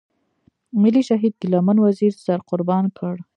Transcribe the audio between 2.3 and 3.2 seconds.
قربان کړ.